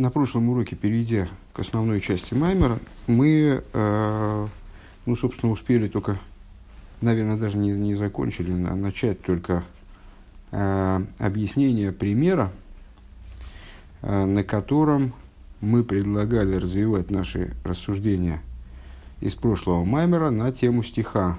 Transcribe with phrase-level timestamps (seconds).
[0.00, 4.46] На прошлом уроке, перейдя к основной части Маймера, мы, э,
[5.04, 6.18] ну, собственно, успели только,
[7.02, 9.62] наверное, даже не, не закончили, а начать только
[10.52, 12.50] э, объяснение примера,
[14.00, 15.12] э, на котором
[15.60, 18.40] мы предлагали развивать наши рассуждения
[19.20, 21.38] из прошлого Маймера на тему стиха.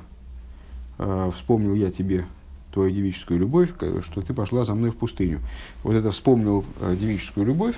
[0.99, 2.25] Э, вспомнил я тебе
[2.71, 3.71] твою девическую любовь,
[4.03, 5.39] что ты пошла за мной в пустыню.
[5.81, 7.75] Вот это вспомнил э, девическую любовь,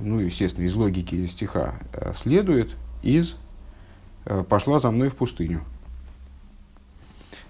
[0.00, 3.36] ну, естественно, из логики стиха э, следует из
[4.48, 5.62] «пошла за мной в пустыню».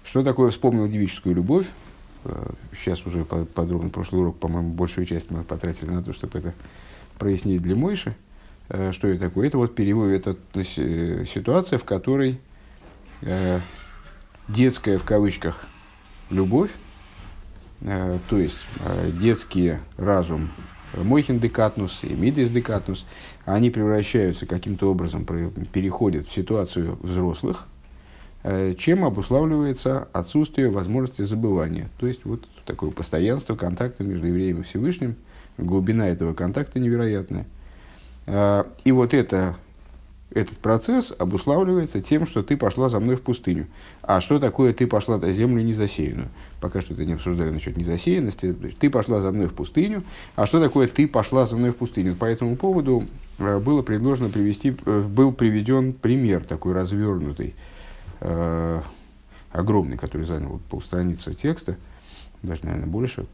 [0.03, 1.65] Что такое «вспомнил девическую любовь»?
[2.75, 6.53] Сейчас уже подробно, прошлый урок, по-моему, большую часть мы потратили на то, чтобы это
[7.17, 8.15] прояснить для Мойши.
[8.67, 9.47] Что это такое?
[9.47, 12.41] Это вот перевод, это ситуация, в которой
[14.47, 15.67] детская в кавычках
[16.29, 16.71] любовь,
[17.81, 20.51] э, то есть э, детский разум
[20.93, 23.05] Мойхин декатнус и Мидис декатнус,
[23.45, 25.25] они превращаются каким-то образом,
[25.71, 27.65] переходят в ситуацию взрослых,
[28.43, 31.89] э, чем обуславливается отсутствие возможности забывания.
[31.99, 35.15] То есть вот такое постоянство контакта между евреем и Всевышним,
[35.57, 37.45] глубина этого контакта невероятная.
[38.83, 39.55] И вот это
[40.37, 43.67] этот процесс обуславливается тем, что ты пошла за мной в пустыню.
[44.01, 46.29] А что такое ты пошла за землю незасеянную?
[46.61, 48.53] Пока что это не обсуждали насчет незасеянности.
[48.53, 50.03] Ты пошла за мной в пустыню.
[50.35, 52.15] А что такое ты пошла за мной в пустыню?
[52.15, 53.05] По этому поводу
[53.39, 57.55] э, было предложено привести, э, был приведен пример такой развернутый,
[58.21, 58.81] э,
[59.51, 61.77] огромный, который занял полстраницы текста,
[62.43, 63.25] даже, наверное, больше.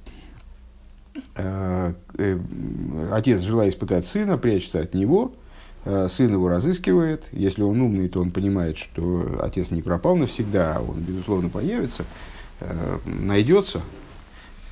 [1.35, 5.42] Отец, желая испытать сына, прячется от него– Э,
[5.85, 7.25] сын его разыскивает.
[7.31, 12.05] Если он умный, то он понимает, что отец не пропал навсегда, а он, безусловно, появится,
[12.59, 13.81] э, найдется.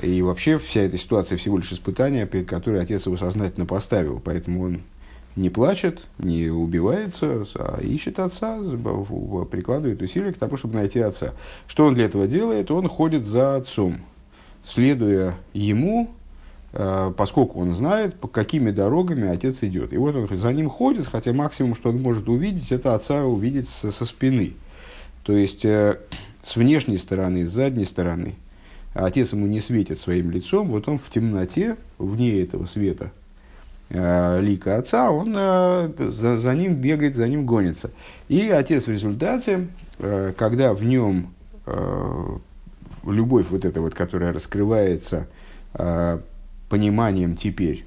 [0.01, 4.21] И вообще вся эта ситуация всего лишь испытание, перед которой отец его сознательно поставил.
[4.23, 4.81] Поэтому он
[5.35, 11.33] не плачет, не убивается, а ищет отца, прикладывает усилия к тому, чтобы найти отца.
[11.67, 12.71] Что он для этого делает?
[12.71, 14.01] Он ходит за отцом,
[14.63, 16.20] следуя ему, Э,
[16.71, 19.91] поскольку он знает, по какими дорогами отец идет.
[19.91, 23.67] И вот он за ним ходит, хотя максимум, что он может увидеть, это отца увидеть
[23.67, 24.53] со, со спины.
[25.23, 25.97] То есть, э,
[26.43, 28.35] с внешней стороны, с задней стороны.
[28.93, 33.11] Отец ему не светит своим лицом, вот он в темноте, вне этого света,
[33.89, 37.91] э, лика отца, он за, за ним бегает, за ним гонится.
[38.27, 39.67] И отец в результате,
[39.97, 41.33] когда в нем
[43.05, 45.27] любовь вот эта вот, которая раскрывается
[46.71, 47.83] пониманием теперь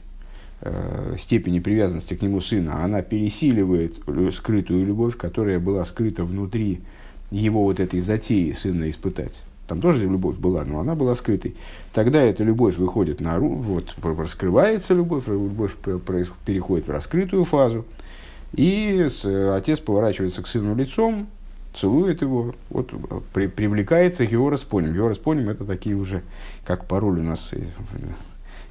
[0.61, 3.95] э, степени привязанности к нему сына, она пересиливает
[4.35, 6.83] скрытую любовь, которая была скрыта внутри
[7.31, 9.43] его вот этой затеи сына испытать.
[9.67, 11.57] Там тоже любовь была, но она была скрытой.
[11.95, 15.73] Тогда эта любовь выходит на вот раскрывается любовь, любовь
[16.45, 17.87] переходит в раскрытую фазу,
[18.53, 19.09] и
[19.55, 21.27] отец поворачивается к сыну лицом,
[21.75, 22.93] целует его, вот
[23.33, 24.95] при, привлекается его распоним.
[24.95, 26.23] Его распоним это такие уже,
[26.67, 27.55] как пароль у нас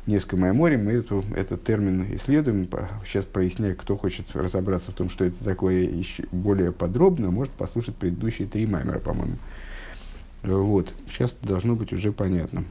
[0.06, 2.68] несколько море, мы эту, этот термин исследуем.
[3.06, 7.96] Сейчас проясняю, кто хочет разобраться в том, что это такое еще более подробно, может послушать
[7.96, 9.38] предыдущие три маймера, по-моему.
[10.44, 12.66] Вот, сейчас должно быть уже понятно.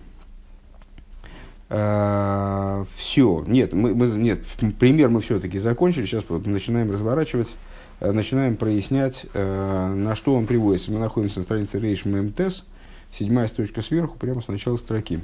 [1.75, 4.41] А, все, нет, мы, мы, нет,
[4.78, 7.56] пример мы все-таки закончили, сейчас начинаем разворачивать,
[8.00, 10.92] э, начинаем прояснять, э, на что он приводится.
[10.92, 12.65] Мы находимся на странице Рейш МТС,
[13.10, 15.21] седьмая строчка сверху, прямо с начала строки.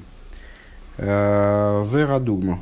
[0.98, 2.58] Верадугма.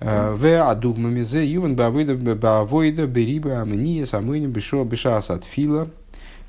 [0.00, 5.88] Верадугма мизе ювен бавойда бериба амния самыни бешо бешас от фила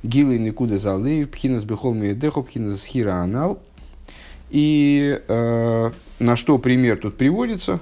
[0.03, 3.59] гилы никуда залеев пхинас бехол медехо пхинас хира анал.
[4.49, 7.79] И э, на что пример тут приводится,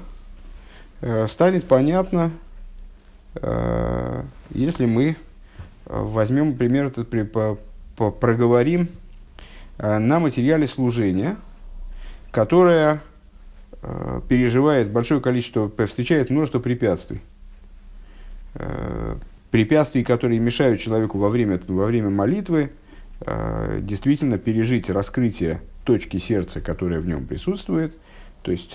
[1.02, 2.32] э, станет понятно,
[3.36, 5.16] э, если мы
[5.86, 7.58] возьмем пример этот, при, по,
[7.96, 8.90] по, проговорим
[9.80, 11.38] э, на материале служения–
[12.32, 13.02] которая
[13.82, 17.22] э, переживает большое количество, встречает множество препятствий.
[18.56, 19.16] Э,
[19.52, 22.72] препятствий, которые мешают человеку во время, во время молитвы
[23.22, 27.98] э, действительно пережить раскрытие точки сердца, которая в нем присутствует.
[28.42, 28.74] То есть,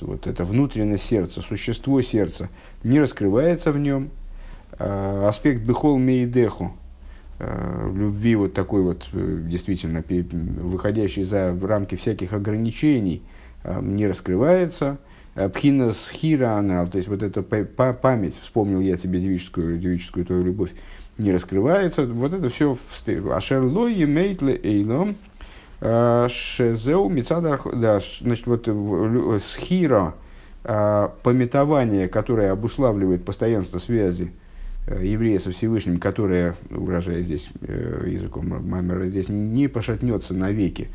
[0.00, 2.48] вот это внутренность сердца, существо сердца
[2.84, 4.10] не раскрывается в нем.
[4.78, 6.76] Аспект бехол мейдеху,
[7.92, 13.22] любви вот такой вот э, действительно выходящий за рамки всяких ограничений
[13.64, 14.98] э, не раскрывается.
[15.54, 20.72] Пхина схира анал, то есть вот эта память, вспомнил я тебе девическую, девическую твою любовь,
[21.16, 22.04] не раскрывается.
[22.04, 22.76] Вот это все
[23.34, 25.16] ашерло емейтле эйлом
[25.80, 28.68] шезеу мицадар, да, значит, вот
[29.42, 30.14] схира,
[30.62, 34.41] пометование, которое обуславливает постоянство связи э,
[34.86, 40.88] еврея со Всевышним, которое, выражая здесь э, языком Маймера, здесь не пошатнется навеки,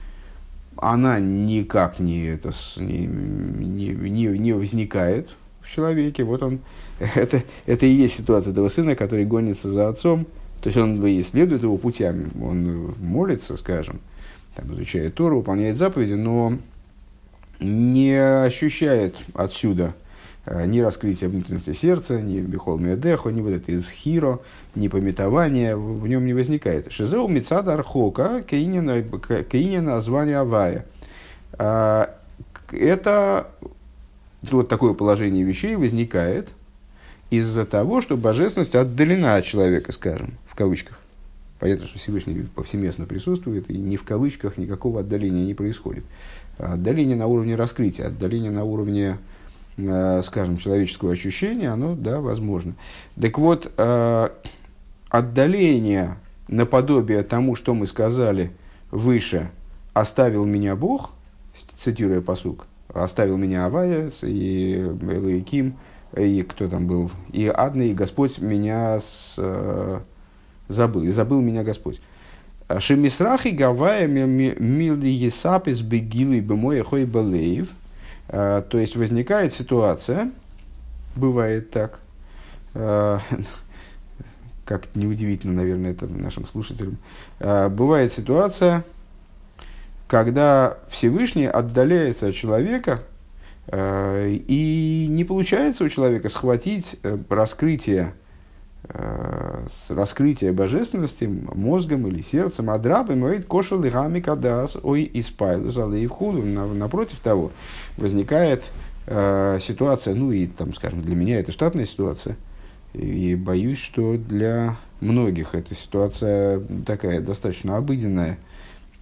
[0.76, 5.30] она никак не, это, не, не, не, не возникает
[5.62, 6.24] в человеке.
[6.24, 6.60] Вот он,
[7.16, 10.28] это, это и есть ситуация этого сына, который гонится за отцом.
[10.62, 14.00] То есть он исследует его путями, он молится, скажем,
[14.56, 16.58] там, изучает Тору, выполняет заповеди, но
[17.60, 20.07] не ощущает отсюда э,
[20.66, 24.40] ни раскрытия внутренности сердца, ни бихол медехо, ни вот это из хиро,
[24.76, 26.92] ни пометования в нем не возникает.
[26.92, 29.04] Шизеу мецад архока кейнина
[29.82, 30.86] название авая.
[31.54, 32.16] А,
[32.72, 33.50] это
[34.44, 36.50] вот такое положение вещей возникает
[37.30, 41.00] из-за того, что божественность отдалена от человека, скажем, в кавычках.
[41.60, 46.06] Понятно, что Всевышний повсеместно присутствует, и ни в кавычках никакого отдаления не происходит.
[46.58, 49.37] Отдаление на уровне раскрытия, отдаление на уровне, э,
[49.78, 52.74] скажем, человеческого ощущения, оно, да, возможно.
[53.20, 54.30] Так вот, э,
[55.10, 58.52] отдаление наподобие тому, что мы сказали
[58.90, 59.52] выше,
[59.94, 61.12] «оставил меня Бог»,
[61.80, 65.76] цитируя посук, «оставил меня Авая и Элайким»,
[66.16, 70.00] и кто там был, и Адна, и Господь меня с, э,
[70.68, 72.00] забыл, и забыл меня Господь.
[72.80, 77.70] Шемисрахи гавая милди есапис бегилы бемоя хой балеев.
[78.28, 80.32] То есть возникает ситуация,
[81.16, 82.00] бывает так,
[82.74, 83.22] а,
[84.66, 86.98] как неудивительно, наверное, это нашим слушателям,
[87.40, 88.84] а, бывает ситуация,
[90.08, 93.04] когда Всевышний отдаляется от человека,
[93.70, 98.27] и не получается у человека схватить э, раскрытие Э,
[99.90, 106.44] раскрытие божественности мозгом или сердцем, адрабы моит кошел и гами кадас ой испайлу залей худу.
[106.44, 107.52] Напротив того,
[107.98, 108.72] возникает
[109.06, 112.38] э, ситуация, ну и там, скажем, для меня это штатная ситуация,
[112.94, 118.38] и боюсь, что для многих эта ситуация такая достаточно обыденная,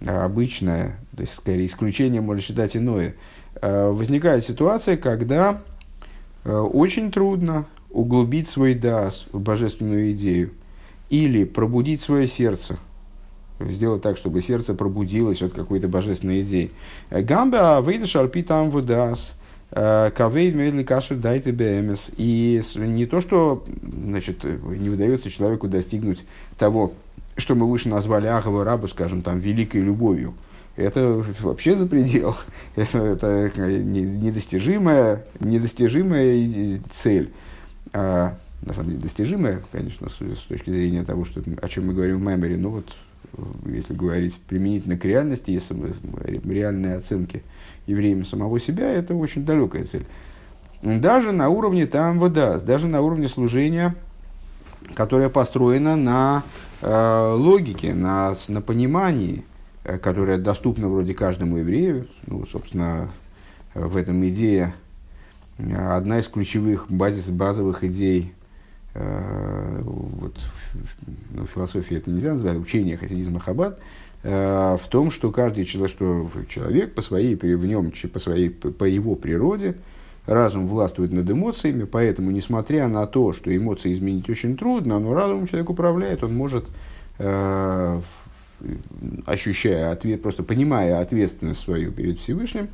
[0.04, 3.14] обычная, то есть скорее исключение можно считать иное.
[3.62, 5.62] Э, возникает ситуация, когда
[6.44, 7.66] э, очень трудно
[7.96, 10.50] углубить свой дас в божественную идею
[11.08, 12.78] или пробудить свое сердце,
[13.58, 16.72] сделать так, чтобы сердце пробудилось от какой-то божественной идеи.
[17.10, 19.34] Гамба выйдешь арпи там в дас,
[19.70, 22.10] э, кавейд медли кашер дайте бмс.
[22.18, 26.26] И не то, что значит, не удается человеку достигнуть
[26.58, 26.92] того,
[27.38, 30.34] что мы выше назвали Ахава Рабу, скажем, там, великой любовью.
[30.76, 32.36] Это вообще за предел.
[32.76, 37.32] Это, это недостижимая, недостижимая цель
[37.92, 42.18] на самом деле достижимое, конечно, с, с точки зрения того, что, о чем мы говорим
[42.18, 42.96] в Меморе, но вот
[43.66, 45.76] если говорить применительно к реальности, если
[46.48, 47.42] реальные оценки
[47.86, 50.06] евреям самого себя, это очень далекая цель.
[50.82, 53.94] Даже на уровне там вода, даже на уровне служения,
[54.94, 56.44] которое построено на
[56.80, 59.44] э, логике, на, на понимании,
[59.84, 63.10] э, которое доступно вроде каждому еврею, ну, собственно,
[63.74, 64.74] в этом идея
[65.58, 68.34] одна из ключевых базис, базовых идей
[68.94, 70.38] э, вот,
[71.30, 73.80] ну, философии это нельзя назвать, учение хасидизма Хаббат,
[74.22, 78.84] э, в том, что каждый человек, что человек по своей, в нем, по, своей, по
[78.84, 79.76] его природе,
[80.26, 85.46] разум властвует над эмоциями, поэтому, несмотря на то, что эмоции изменить очень трудно, но разум
[85.46, 86.66] человек управляет, он может,
[87.18, 88.00] э,
[89.24, 92.68] ощущая ответ, просто понимая ответственность свою перед Всевышним,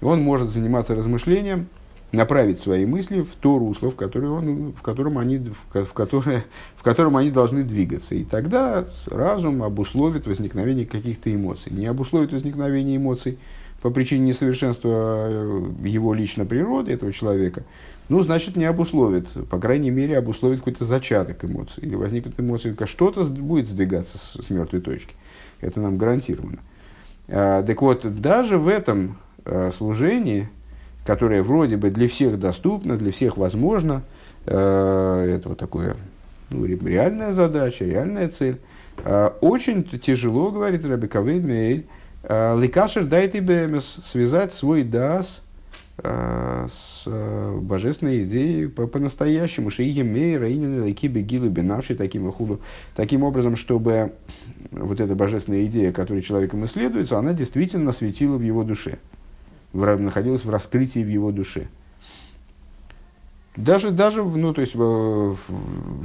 [0.00, 1.68] он может заниматься размышлением,
[2.14, 5.38] направить свои мысли в то русло, в, он, в, котором они,
[5.72, 6.44] в, которое,
[6.76, 8.14] в котором они должны двигаться.
[8.14, 11.72] И тогда разум обусловит возникновение каких-то эмоций.
[11.72, 13.38] Не обусловит возникновение эмоций
[13.82, 17.64] по причине несовершенства э, его личной природы, этого человека,
[18.08, 21.84] ну, значит, не обусловит, по крайней мере, обусловит какой-то зачаток эмоций.
[21.84, 25.14] Или возникнет эмоции, что-то будет сдвигаться с, с мертвой точки.
[25.60, 26.58] Это нам гарантировано.
[27.28, 30.48] А, так вот, даже в этом а, служении,
[31.04, 34.02] которое вроде бы для всех доступно, для всех возможно.
[34.46, 35.96] Э, это вот такое
[36.50, 38.58] ну, реальная задача, реальная цель.
[39.04, 41.86] Э, очень тяжело, говорит Раби Кавейд Мейд,
[42.22, 45.42] э, Ликашер дайте бемес, связать свой дас
[45.96, 49.70] с божественной идеей по-настоящему.
[49.70, 52.58] Шииги мей, раинин, лайки, бегилы, бенавши, таким худу.
[52.96, 54.10] Таким образом, чтобы
[54.72, 58.98] вот эта божественная идея, которой человеком исследуется, она действительно светила в его душе
[59.74, 61.66] в, находилась в раскрытии в его душе.
[63.56, 64.74] Даже, даже, ну, то есть,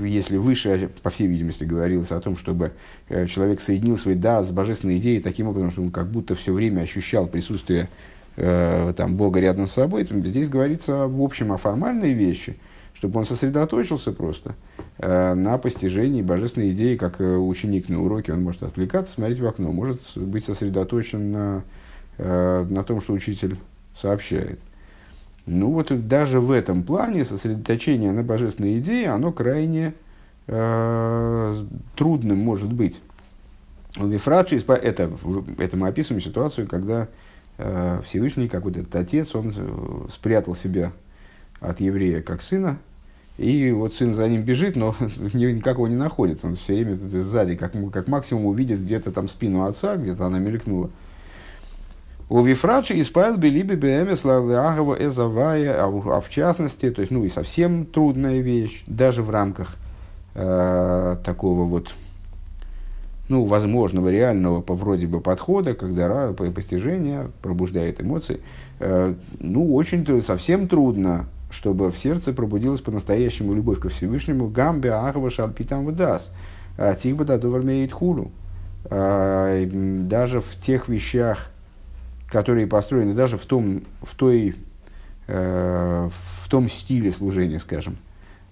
[0.05, 2.73] если выше, по всей видимости, говорилось о том, чтобы
[3.07, 6.53] э, человек соединил свой да с божественной идеей таким образом, что он как будто все
[6.53, 7.89] время ощущал присутствие
[8.35, 12.55] э, там, Бога рядом с собой, здесь говорится в общем о формальной вещи,
[12.93, 14.53] чтобы он сосредоточился просто
[14.99, 19.47] э, на постижении божественной идеи, как э, ученик на уроке, он может отвлекаться, смотреть в
[19.47, 21.63] окно, может быть сосредоточен на,
[22.19, 23.57] э, на том, что учитель
[23.95, 24.59] сообщает.
[25.45, 29.93] Ну вот даже в этом плане сосредоточение на божественной идее, оно крайне
[30.47, 31.53] э,
[31.95, 33.01] трудным может быть.
[33.95, 35.11] Вифрадши, это,
[35.57, 37.07] это мы описываем ситуацию, когда
[37.57, 40.91] э, Всевышний, как вот этот отец, он спрятал себя
[41.59, 42.77] от еврея как сына,
[43.39, 44.93] и вот сын за ним бежит, но
[45.33, 46.43] никак его не находит.
[46.43, 50.89] Он все время сзади, как, как максимум увидит где-то там спину отца, где-то она мелькнула.
[52.29, 57.29] У Вифрачи исправил бы либо БМС Агава Эзавая, а в частности, то есть, ну и
[57.29, 59.77] совсем трудная вещь, даже в рамках
[60.35, 61.89] э, такого вот,
[63.29, 68.41] ну, возможного, реального по вроде бы подхода, когда постижение пробуждает эмоции,
[68.79, 75.31] э, ну, очень совсем трудно, чтобы в сердце пробудилась по-настоящему любовь ко Всевышнему, гамбе ахва
[75.31, 76.31] шальпитам выдаст,
[76.77, 78.29] а тихба дадовар меет хулу.
[78.85, 81.49] Э, даже в тех вещах,
[82.29, 84.55] которые построены даже в том, в той,
[85.27, 87.97] э, в том стиле служения, скажем,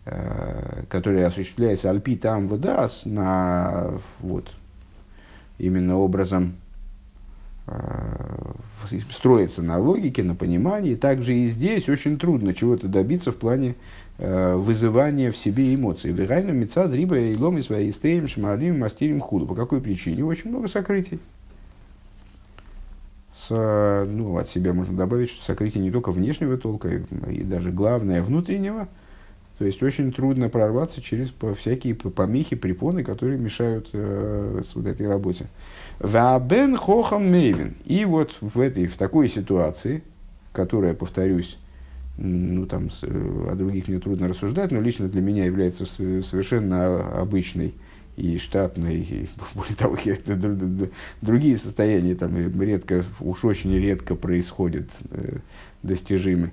[0.06, 4.52] э, который осуществляется альпи там вдас на вот
[5.60, 6.56] именно образом
[7.68, 7.74] э,
[9.12, 10.96] строится на логике, на понимании.
[10.96, 13.76] Также и здесь очень трудно чего-то добиться в плане
[14.18, 16.12] э, вызывания в себе эмоций.
[16.12, 19.46] Вегайну мецад риба и ломи свои истеем шмарим мастерим худу.
[19.46, 20.26] По какой причине?
[20.26, 21.20] Очень много сокрытий
[23.38, 26.90] с, ну, от себя можно добавить, что сокрытие не только внешнего толка,
[27.30, 28.88] и даже главное внутреннего.
[29.60, 35.48] То есть очень трудно прорваться через всякие помехи, препоны, которые мешают э, вот этой работе.
[36.00, 37.76] Вабен хохам мейвин.
[37.86, 40.04] И вот в этой, в такой ситуации,
[40.52, 41.58] которая, повторюсь,
[42.18, 47.74] ну там с, о других мне трудно рассуждать, но лично для меня является совершенно обычной
[48.18, 49.98] и штатной, и, более того,
[51.22, 55.38] другие состояния там редко, уж очень редко происходят э,
[55.84, 56.52] достижимы.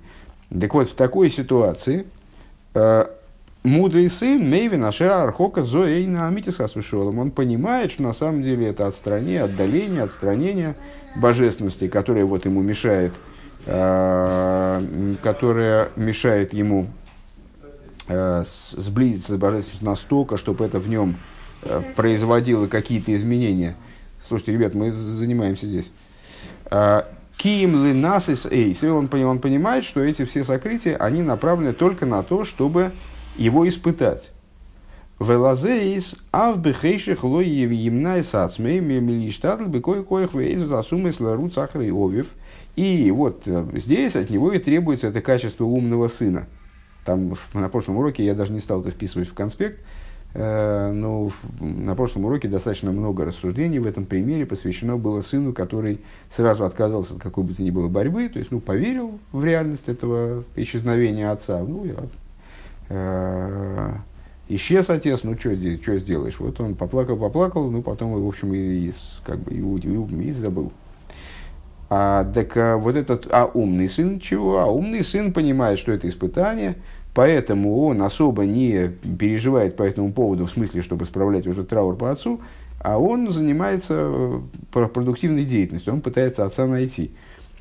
[0.57, 2.05] Так вот, в такой ситуации
[2.75, 3.05] э,
[3.63, 9.41] мудрый сын Мейвин Ашера Архока Зоэйна Амитисхас он понимает, что на самом деле это отстранение,
[9.41, 10.75] отдаление, отстранение
[11.15, 13.13] божественности, которое вот ему мешает,
[13.65, 16.85] э, которое мешает ему
[18.07, 21.17] э, сблизиться с божественностью настолько, чтобы это в нем
[21.95, 23.75] производила какие-то изменения.
[24.27, 25.91] Слушайте, ребят, мы занимаемся здесь.
[26.65, 27.07] А,
[27.37, 28.83] Киим Линасис Эйс.
[28.83, 32.93] И он, он понимает, что эти все сокрытия, они направлены только на то, чтобы
[33.35, 34.31] его испытать.
[35.19, 42.27] Велазеис авбехейших лой евимнай сацмей мемилиштадл бекой коих вейз засумы слару цахры овев.
[42.75, 46.47] И вот э, здесь от него и требуется это качество умного сына.
[47.05, 49.79] Там на прошлом уроке я даже не стал это вписывать в конспект.
[49.79, 49.83] Э,
[50.37, 51.29] но
[51.61, 57.13] на прошлом уроке достаточно много рассуждений в этом примере посвящено было сыну, который сразу отказался
[57.15, 61.31] от какой бы то ни было борьбы, то есть ну, поверил в реальность этого исчезновения
[61.31, 61.59] отца.
[61.59, 61.95] Ну, я,
[62.89, 63.93] э,
[64.49, 66.37] исчез отец, ну что что сделаешь?
[66.39, 70.31] Вот он поплакал, поплакал, ну потом, в общем, и, и, как бы, и, и, и
[70.31, 70.73] забыл.
[71.89, 74.59] А, так а, вот этот, а умный сын чего?
[74.59, 76.75] А умный сын понимает, что это испытание,
[77.15, 82.11] Поэтому он особо не переживает по этому поводу, в смысле, чтобы справлять уже траур по
[82.11, 82.41] отцу,
[82.79, 84.41] а он занимается э,
[84.71, 87.11] продуктивной деятельностью, он пытается отца найти.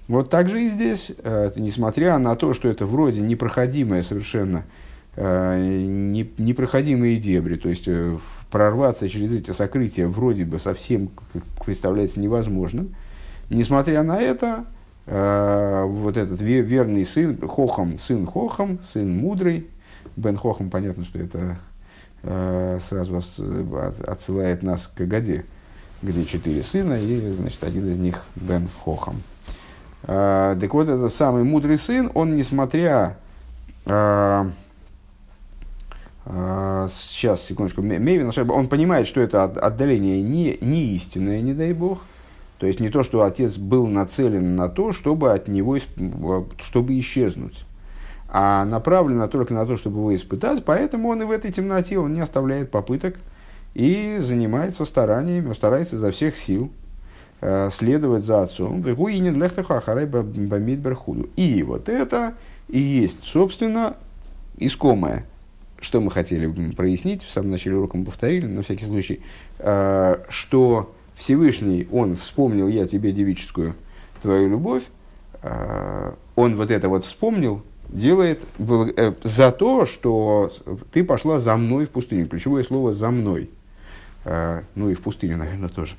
[0.09, 4.65] Вот так же и здесь, э, несмотря на то, что это вроде непроходимое совершенно,
[5.15, 5.57] э,
[6.37, 7.89] непроходимые дебри, то есть
[8.51, 11.11] прорваться через эти сокрытия вроде бы совсем
[11.65, 12.97] представляется невозможным,
[13.51, 14.65] несмотря на это,
[15.07, 19.69] вот этот верный сын, Хохам, сын Хохам, сын мудрый,
[20.17, 21.59] Бен Хохам, понятно, что это
[22.23, 23.21] э, сразу
[24.07, 25.45] отсылает нас к Агаде,
[26.01, 29.23] где четыре сына, и, значит, один из них Бен Хохам.
[30.05, 33.17] Э, так вот, этот самый мудрый сын, он, несмотря
[36.27, 42.01] сейчас, секундочку, Мейвин, он понимает, что это отдаление не, не истинное, не дай бог–
[42.65, 45.77] то есть не то, что отец был нацелен на то, чтобы от него
[46.59, 47.67] чтобы исчезнуть,
[48.27, 52.15] а направлено только на то, чтобы его испытать, поэтому он и в этой темноте он
[52.15, 53.17] не оставляет попыток
[53.75, 56.73] и занимается стараниями, старается изо всех сил
[57.43, 58.81] э, следовать за отцом.
[61.37, 62.33] И вот это
[62.69, 63.95] и есть, собственно,
[64.57, 65.27] искомое,
[65.83, 69.21] что мы хотели прояснить, в самом начале урока мы повторили, на всякий случай,
[69.59, 73.75] э, что Всевышний, он вспомнил я тебе девическую
[74.21, 74.85] твою любовь,
[76.37, 78.43] он вот это вот вспомнил, делает
[79.23, 80.51] за то, что
[80.93, 82.27] ты пошла за мной в пустыню.
[82.27, 83.51] Ключевое слово «за мной».
[84.25, 85.97] Ну и в пустыню, наверное, тоже.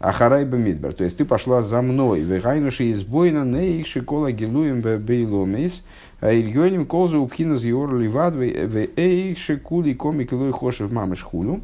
[0.00, 0.92] Ахарай Бамидбар.
[0.92, 2.20] То есть ты пошла за мной.
[2.20, 5.84] Вегайнуши из не их шикола гилуем бейломейс.
[6.20, 11.60] А ильоним колзу упхинус йор ливад в эйх шикули комик луй хошев мамыш хулю.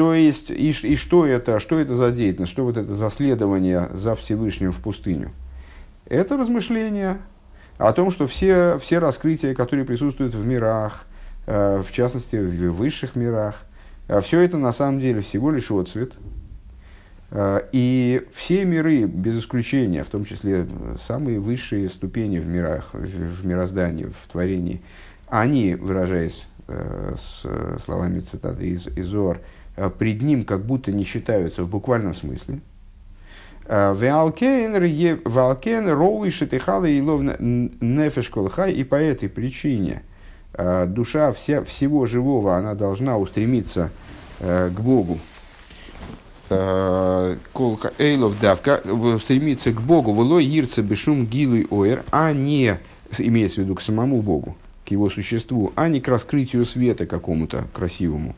[0.00, 3.90] То есть, и, и что это, что это за деятельность, что вот это за следование
[3.92, 5.30] за Всевышним в пустыню?
[6.06, 7.18] Это размышление
[7.76, 11.04] о том, что все, все раскрытия, которые присутствуют в мирах,
[11.46, 13.56] э, в частности, в высших мирах,
[14.08, 16.14] а все это на самом деле всего лишь отцвет.
[17.30, 20.66] А, и все миры, без исключения, в том числе
[20.98, 24.80] самые высшие ступени в мирах, в мироздании, в творении,
[25.28, 27.16] они, выражаясь э,
[27.84, 32.60] словами цитаты из Изор, э, пред ним как будто не считаются в буквальном смысле.
[33.66, 34.74] Валкен
[35.88, 38.30] роуи шатихала и ловна нефеш
[38.74, 40.02] и по этой причине–
[40.52, 43.90] Э, душа вся, всего живого, она должна устремиться
[44.40, 45.18] э, к Богу.
[46.48, 48.82] Э, колка Эйлов давка
[49.22, 52.78] стремиться к Богу, вло ирца бешум гилуй оэр, а не,
[53.18, 57.66] имеется в виду к самому Богу, к его существу, а не к раскрытию света какому-то
[57.72, 58.34] красивому.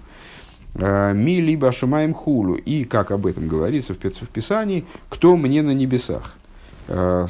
[0.75, 2.55] Ми либо шумаем хулу.
[2.55, 6.37] И, как об этом говорится в Писании, кто мне на небесах.
[6.89, 7.29] На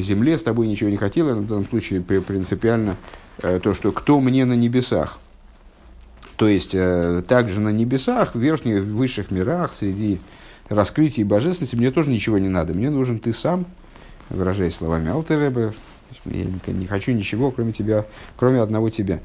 [0.00, 2.96] земле с тобой ничего не хотел, в данном случае принципиально
[3.38, 5.18] Э, то, что кто мне на небесах.
[6.36, 10.20] То есть, э, также на небесах, в верхних, в высших мирах, среди
[10.68, 12.74] раскрытий божественности, мне тоже ничего не надо.
[12.74, 13.66] Мне нужен ты сам,
[14.28, 15.72] выражаясь словами Алтереба,
[16.24, 19.20] я не хочу ничего, кроме тебя, кроме одного тебя.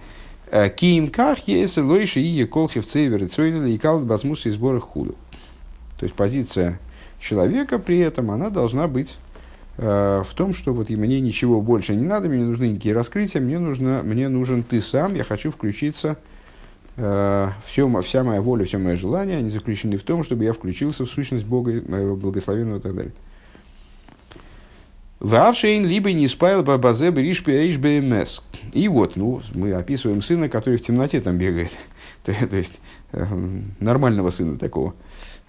[0.51, 5.15] Э, Киимках есть лойши и колхи в цейвер и калд базмус и сборы худу.
[5.99, 6.79] То есть позиция
[7.19, 9.17] человека при этом, она должна быть
[9.77, 13.39] Э, в том, что вот мне ничего больше не надо, мне не нужны никакие раскрытия,
[13.39, 16.17] мне, нужно, мне нужен ты сам, я хочу включиться,
[16.95, 21.05] э, все, вся моя воля, все мои желания, они заключены в том, чтобы я включился
[21.05, 23.13] в сущность Бога, моего благословенного и так далее.
[25.19, 28.41] Вавшейн либо не спайл бабазе бришпи бмс.
[28.73, 31.71] И вот, ну, мы описываем сына, который в темноте там бегает.
[32.23, 32.80] то, то есть,
[33.13, 33.25] э,
[33.80, 34.93] нормального сына такого.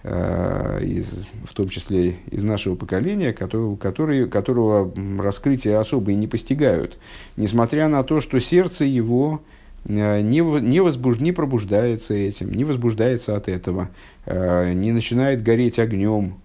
[0.01, 6.25] Э, из, в том числе из нашего поколения, который, который, которого раскрытия особо и не
[6.25, 6.97] постигают,
[7.35, 9.41] несмотря на то, что сердце его
[9.83, 13.89] э, не, не, возбуж, не пробуждается этим, не возбуждается от этого,
[14.25, 16.39] э, не начинает гореть огнем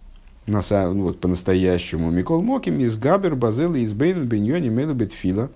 [0.46, 2.10] на, ну, вот, по-настоящему.
[2.10, 5.50] Микол Моким из Габер, Базела, из Бейна, Беньони, Мелабет, Фила.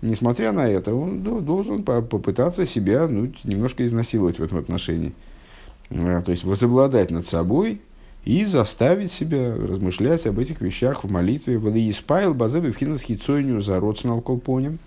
[0.00, 5.12] Несмотря на это, он должен попытаться себя ну, немножко изнасиловать в этом отношении.
[5.90, 7.80] Э, то есть возобладать над собой
[8.24, 11.58] и заставить себя размышлять об этих вещах в молитве.
[11.58, 14.78] Воды испаил базеби в хинас хицойню за родственным колпонем.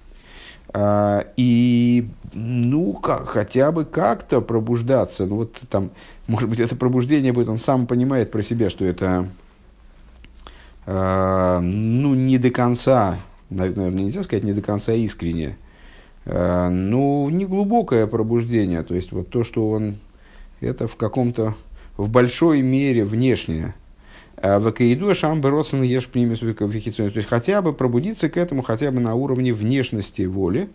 [0.73, 5.25] А, и, ну, как, хотя бы как-то пробуждаться.
[5.25, 5.91] Ну, вот там,
[6.28, 9.30] может быть, это пробуждение будет, он сам понимает про себя, что это,
[10.86, 15.58] а, ну, не до конца, наверное, нельзя сказать, не до конца искреннее.
[16.25, 18.84] А, ну, не глубокое пробуждение.
[18.84, 19.95] То есть, вот то, что он
[20.62, 21.54] это в каком-то,
[21.97, 23.75] в большой мере внешнее.
[24.47, 28.99] А в Акаиду Шамбе Родсон ешь То есть хотя бы пробудиться к этому хотя бы
[28.99, 30.69] на уровне внешности воли.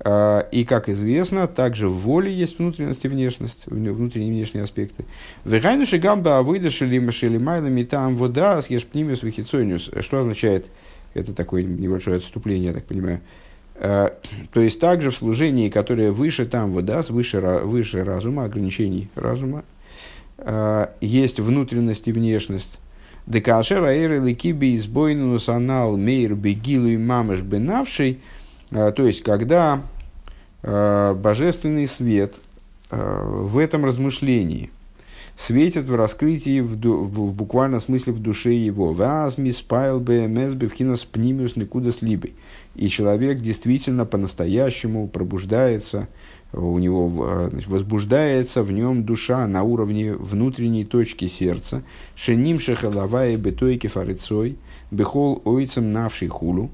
[0.00, 5.04] А, и, как известно, также в воле есть внутренность и внешность, внутренние и внешние аспекты.
[5.44, 9.90] Вегайнуши гамба авыдашили машелимайлами там вода съешь пнимиус вихицониус.
[10.00, 10.68] Что означает,
[11.12, 13.20] это такое небольшое отступление, я так понимаю,
[13.80, 14.10] Э,
[14.52, 19.64] то есть также в служении, которое выше там вода, выше, выше разума, ограничений разума,
[21.00, 22.78] есть внутренность и внешность.
[23.26, 28.20] Декашер аэр ликиби избойнус анал мейр бегилу и мамаш бенавший,
[28.70, 29.82] э, то есть когда
[30.62, 32.34] божественный свет
[32.90, 34.70] в этом размышлении
[35.36, 38.92] светит в раскрытии в, в, в буквальном смысле в душе его.
[38.92, 42.34] Ваз миспайл бмс бевхинас пнимиус никудас либой
[42.78, 46.08] и человек действительно по-настоящему пробуждается,
[46.52, 51.82] у него э, значит, возбуждается в нем душа на уровне внутренней точки сердца,
[52.14, 54.56] шеним шехалавая бетойки фарицой,
[54.90, 56.70] бехол ойцем навший хулу,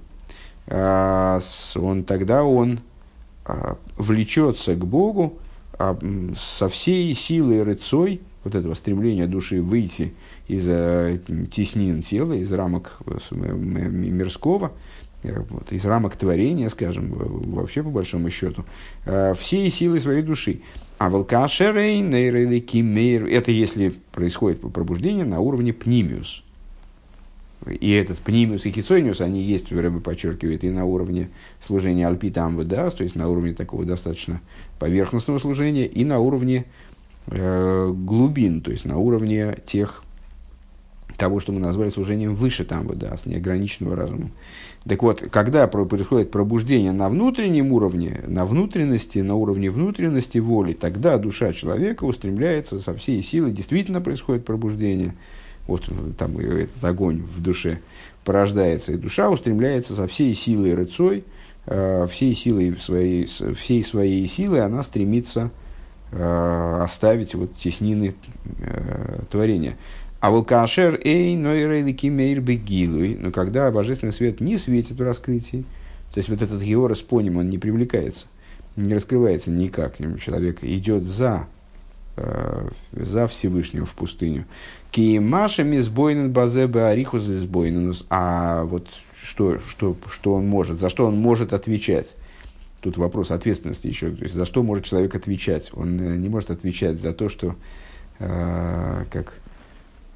[0.67, 1.41] а,
[1.75, 2.81] он, тогда он
[3.45, 5.39] а, влечется к Богу
[5.73, 5.99] а,
[6.37, 10.13] со всей силой рыцой, вот этого стремления души выйти
[10.49, 11.19] из э,
[11.51, 18.31] теснин тела, из рамок э, мирского, Э, вот, из рамок творения, скажем, вообще по большому
[18.31, 18.65] счету,
[19.07, 20.61] э, всей силой своей души.
[20.99, 26.45] А волкашерей нейрелики мейр, это если происходит пробуждение на уровне пнимиус.
[27.67, 31.31] и этот пнимиус и хицониус, они есть, Рэбе подчеркивает, и на уровне
[31.67, 34.41] служения альпита амвдас, то есть на уровне такого достаточно
[34.79, 36.67] поверхностного служения, и на уровне
[37.27, 40.05] э, глубин, то есть на уровне тех,
[41.17, 44.31] того, что мы назвали служением выше там с неограниченного разума.
[44.89, 51.17] Так вот, когда происходит пробуждение на внутреннем уровне, на внутренности, на уровне внутренности воли, тогда
[51.17, 55.15] душа человека устремляется со всей силы, действительно происходит пробуждение–
[55.67, 57.81] вот там этот огонь в душе
[58.25, 61.25] порождается, и душа устремляется со всей силой рыцой,
[61.67, 65.51] э, всей силой своей, всей своей силой она стремится
[66.13, 68.15] э, оставить вот теснины
[68.61, 69.77] э, творения.
[70.25, 75.65] А волкашер эй нойрейлики мейр бегилуй, но когда божественный свет не светит в раскрытии,
[76.13, 78.27] то есть вот этот его распоним, он не привлекается,
[78.77, 81.47] не раскрывается никак, человек идет за
[82.17, 84.45] Э, за Всевышнего в пустыню.
[84.93, 88.07] Киемаша мизбойнен базе баарихус избойненус.
[88.09, 88.89] А вот
[89.21, 92.15] что, что, что он может, за что он может отвечать?
[92.81, 94.11] Тут вопрос ответственности еще.
[94.11, 95.71] То есть, за что может человек отвечать?
[95.73, 97.57] Он э, не может отвечать за то, что,
[98.21, 99.35] э, как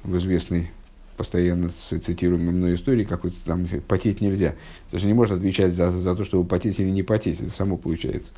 [0.03, 0.71] в известной
[1.17, 4.51] постоянно цитируемой мной истории, как вот там потеть нельзя.
[4.89, 7.41] То есть, он не может отвечать за, за то, чтобы потеть или не потеть.
[7.41, 8.31] Это само получается.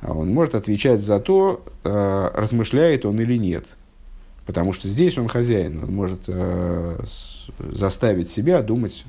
[0.00, 3.66] А он может отвечать за то, э, размышляет он или нет.
[4.46, 7.04] Потому что здесь он хозяин, он может э,
[7.58, 9.04] заставить себя думать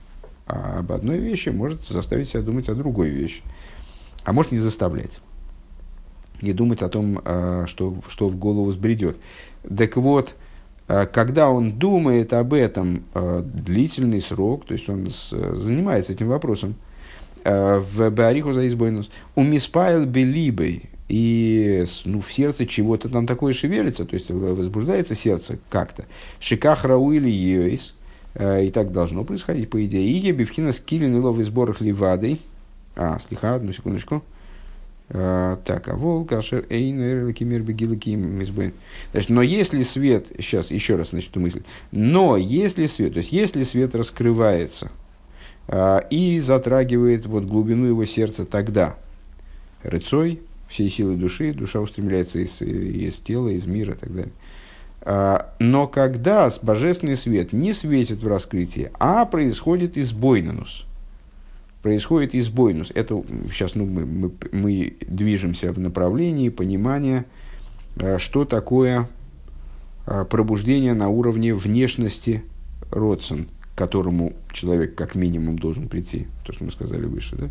[0.46, 3.42] об одной вещи, может заставить себя думать о другой вещи.
[4.24, 5.22] А может не заставлять.
[6.42, 9.18] Не думать о том, э, что, что в голову сбредет.
[9.76, 10.36] Так вот,
[10.88, 16.76] когда он думает об этом длительный срок, то есть он занимается этим вопросом,
[17.44, 19.10] в Беариху за избойнус.
[19.36, 20.84] У миспайл белибой.
[21.10, 26.06] И ну, в сердце чего-то там такое шевелится, то есть возбуждается сердце как-то.
[26.40, 27.96] Шиках рауили йойс.
[28.40, 30.08] И так должно происходить, по идее.
[30.08, 32.40] И ебивхина скилин илов из сборах ливадой.
[32.96, 34.24] А, слиха, одну секундочку.
[35.10, 37.96] А, так, а волк, ашер, эйн, кимер, бегила,
[39.12, 41.62] Значит, но если свет, сейчас еще раз начну мысль,
[41.92, 44.92] но если свет, то есть если свет раскрывается,
[45.68, 48.96] а, и затрагивает вот глубину его сердца тогда.
[49.84, 54.34] Рыцой, всей силы души, душа устремляется из, из тела, из мира и так далее.
[55.02, 60.86] А, но когда божественный свет не светит в раскрытии, а происходит избойнанус,
[61.84, 67.26] происходит избойнус, это сейчас ну, мы, мы, мы движемся в направлении понимания,
[67.98, 69.08] а, что такое
[70.30, 72.44] пробуждение на уровне внешности
[72.92, 77.36] родствен– к которому человек как минимум должен прийти, то, что мы сказали выше.
[77.36, 77.50] Да?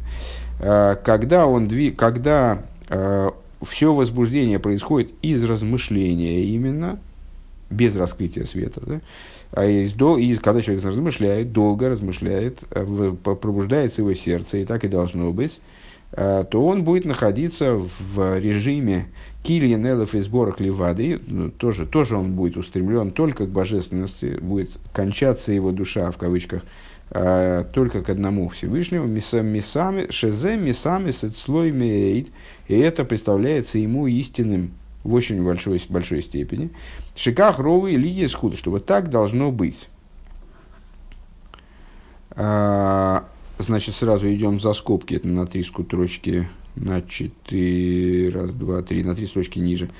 [0.60, 3.30] А, когда, он, когда э,
[3.62, 7.00] все возбуждение происходит из размышления именно,
[7.70, 9.00] без раскрытия света, да?
[9.52, 14.84] А из, дол, и когда человек размышляет, долго размышляет, э, пробуждается его сердце, и так
[14.84, 15.60] и должно быть,
[16.12, 19.08] э, то он будет находиться в режиме
[19.42, 24.70] Кильян Элов и сборах Левады, ну, тоже, тоже он будет устремлен только к божественности, будет
[24.94, 26.62] кончаться его душа, в кавычках,
[27.10, 32.28] э, только к одному Всевышнему, мисами, шезе мисами слой меид,
[32.68, 34.70] и это представляется ему истинным
[35.04, 36.70] в очень большой, большой степени.
[37.14, 39.88] Шиках ровы или схуд, что вот так должно быть.
[42.30, 43.24] А,
[43.58, 49.14] значит, сразу идем за скобки, это на три скутрочки на 4, раз, два, три, на
[49.14, 49.90] три строчки ниже.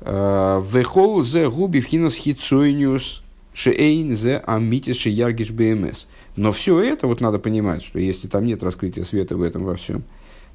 [0.00, 6.06] А, Вехол зе губи вхинас хитсойниус шеэйн зе амитис шеяргиш бмс.
[6.36, 9.74] Но все это, вот надо понимать, что если там нет раскрытия света в этом во
[9.74, 10.04] всем,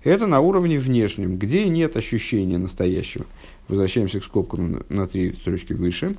[0.04, 3.26] это на уровне внешнем, где нет ощущения настоящего.
[3.74, 6.16] Возвращаемся к скобкам на три строчки выше.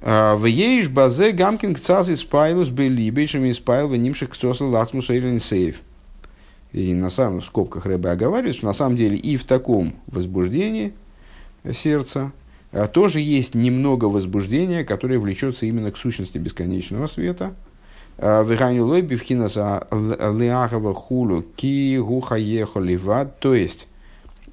[0.00, 5.36] А, в ейш базе гамкин кцаз из пайлус белибейшим из пайл венимших кцосл ласмуса или
[5.36, 5.82] сейф
[6.72, 10.94] и на самом в скобках Рэбе оговаривает, что на самом деле и в таком возбуждении
[11.72, 12.32] сердца
[12.72, 17.54] а, тоже есть немного возбуждения, которое влечется именно к сущности бесконечного света.
[18.16, 23.40] А, Виханю лой бифхинаса леахава хулу ки гуха ливад.
[23.40, 23.88] То есть,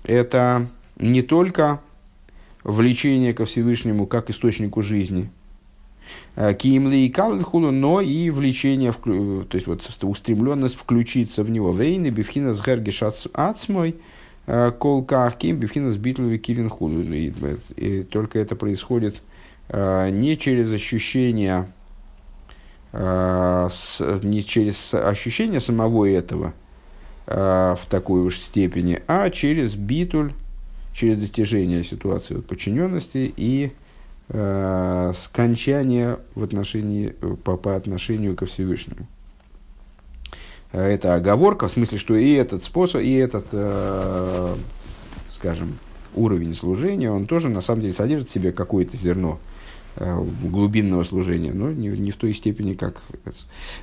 [0.03, 0.67] это
[0.97, 1.79] не только
[2.63, 5.29] влечение ко Всевышнему как источнику жизни,
[6.35, 11.73] Э, Киимли и Калхулу, но и влечение, то есть вот устремленность включиться в него.
[11.73, 13.95] Вейны, бифхина с гергиш ацмой,
[14.45, 17.01] э, колках ким, бифхина с битлови килин худу.
[17.01, 17.33] И,
[17.75, 19.21] и только это происходит
[19.69, 21.65] э, не через ощущение,
[22.93, 26.53] не через ощущение самого этого
[27.27, 30.31] в такой уж степени, а через битуль,
[30.97, 33.71] через достижение ситуации подчиненности и
[34.29, 37.09] э, скончания в отношении,
[37.43, 39.07] по, по отношению ко Всевышнему.
[40.71, 44.55] Это оговорка, в смысле, что и этот способ, и этот, э,
[45.31, 45.77] скажем,
[46.15, 49.39] уровень служения, он тоже на самом деле содержит в себе какое-то зерно
[49.97, 53.03] э, глубинного служения, но не, не в той степени, как...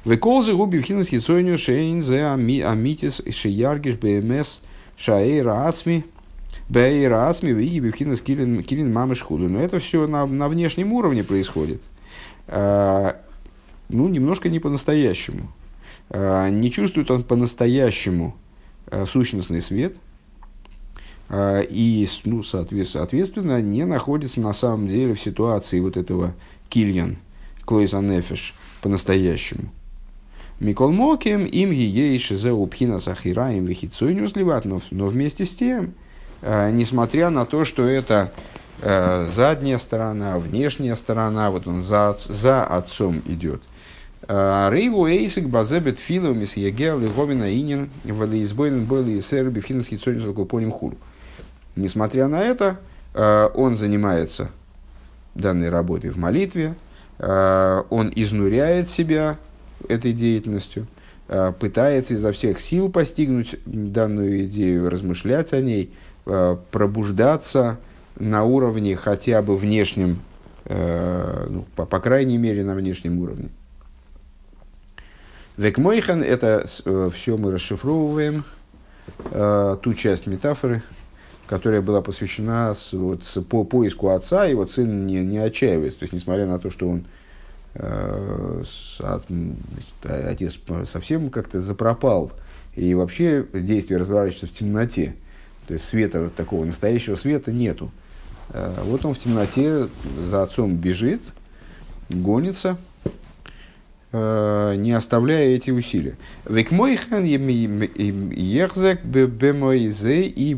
[0.04, 4.62] Веколзы губи в хинас хитсойню шейн зе амитис шеяргиш бмс
[4.96, 6.04] шаэйра ацми
[6.68, 9.48] бэйра ацми виги бивхинас килин, килин мамыш худу.
[9.48, 11.82] Но это все на, на внешнем уровне происходит.
[12.46, 13.16] А,
[13.88, 15.52] ну, немножко не по-настоящему.
[16.10, 18.36] А, не чувствует он по-настоящему
[18.86, 19.96] а, сущностный свет–
[21.32, 26.34] и, ну, соответственно, не находится на самом деле в ситуации вот этого
[26.68, 27.16] кильян,
[27.64, 29.70] клойза нефиш, по-настоящему.
[30.60, 35.94] Микол Моким им ейш зе упхина сахираем вихицойню сливат, но, но вместе с тем,
[36.72, 38.32] несмотря на то, что это
[38.82, 43.62] э, задняя сторона, внешняя сторона, вот он за, за отцом идет.
[44.26, 49.98] Рейву эйсик базебет филу мис егел и говина инин вали избойн бойли и серби финский
[49.98, 50.96] цойню за хулу.
[51.76, 52.78] Несмотря на это,
[53.14, 54.50] э, он занимается
[55.34, 56.76] данной работой в молитве,
[57.18, 59.38] э, он изнуряет себя
[59.88, 60.86] этой деятельностью,
[61.28, 65.92] э, пытается изо всех сил постигнуть данную идею, размышлять о ней,
[66.24, 67.78] пробуждаться
[68.18, 70.20] на уровне хотя бы внешнем,
[70.68, 73.48] ну, по, по крайней мере на внешнем уровне.
[75.56, 76.66] Векмойхан– это
[77.12, 78.44] все мы расшифровываем,
[79.82, 80.82] ту часть метафоры,
[81.46, 85.98] которая была посвящена с, вот, с, по поиску отца, и вот сын не, не отчаивается.
[85.98, 87.06] То есть, несмотря на то, что он
[87.74, 88.64] э,
[90.02, 90.58] отец
[90.90, 92.32] совсем как-то запропал,
[92.74, 95.16] и вообще действие разворачивается в темноте.
[95.66, 97.90] То есть света, такого настоящего света нету.
[98.50, 101.22] Э, вот он в темноте за отцом бежит,
[102.08, 102.78] гонится,
[104.16, 106.16] Э, не оставляя эти усилия.
[106.48, 110.56] Векмойхан ехзек бемойзе и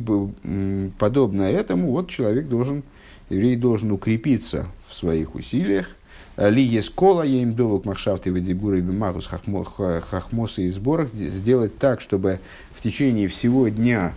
[0.99, 2.83] подобно этому, вот человек должен,
[3.31, 5.88] еврей должен укрепиться в своих усилиях.
[6.37, 12.03] Ли есть кола, я им довок махшафты в дебуры бимагус хахмосы и сборах сделать так,
[12.03, 12.40] чтобы
[12.75, 14.12] в течение всего дня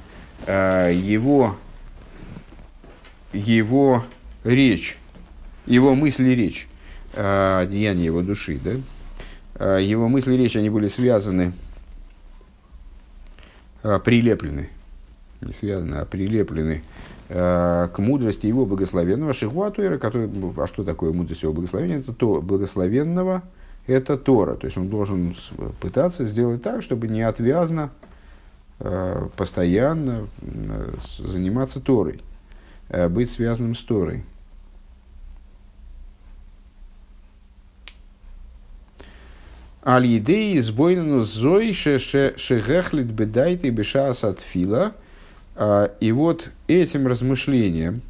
[0.47, 1.55] его,
[3.33, 4.03] его
[4.43, 4.97] речь,
[5.65, 6.67] его мысли речь,
[7.13, 8.71] э, деяние его души, да,
[9.59, 11.51] Э, его мысли речь, они были связаны,
[13.83, 14.69] э, прилеплены,
[15.41, 16.83] не связаны, а прилеплены
[17.27, 21.99] э, к мудрости его благословенного Шихуатуэра, который, а что такое мудрость его благословения?
[21.99, 23.43] Это то благословенного,
[23.85, 24.55] это Тора.
[24.55, 25.35] То есть он должен
[25.81, 27.89] пытаться сделать так, чтобы неотвязно,
[29.35, 30.27] постоянно
[31.17, 32.21] заниматься Торой,
[33.09, 34.23] быть связанным с Торой.
[39.85, 44.93] Аль-Идеи избойну зой шегехлит бедайты бешас от фила.
[45.61, 48.01] А, и вот этим размышлением,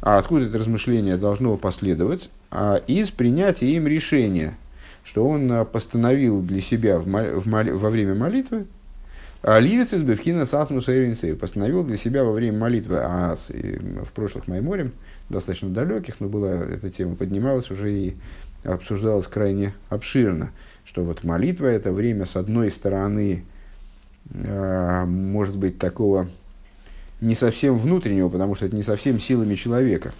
[0.00, 4.58] а откуда это размышление должно последовать, а из принятия им решения,
[5.04, 8.66] что он а, постановил для себя в, в, во время молитвы,
[9.46, 10.88] Лирицис Бевхина Сасмус
[11.38, 14.92] постановил для себя во время молитвы, а в прошлых Майморем,
[15.28, 18.16] достаточно далеких, но была эта тема поднималась уже и
[18.64, 20.50] обсуждалась крайне обширно
[20.84, 23.44] что вот молитва это время, с одной стороны,
[24.30, 26.28] э, может быть такого
[27.20, 30.12] не совсем внутреннего, потому что это не совсем силами человека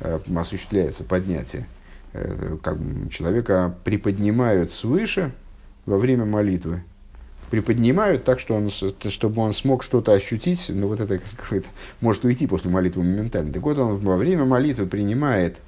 [0.00, 1.66] э, осуществляется поднятие.
[2.12, 2.78] Э, как
[3.10, 5.32] человека приподнимают свыше
[5.86, 6.82] во время молитвы,
[7.50, 11.68] приподнимают так, что он, чтобы он смог что-то ощутить, ну, вот это какое-то
[12.00, 13.52] может уйти после молитвы моментально.
[13.52, 15.58] Так вот, он во время молитвы принимает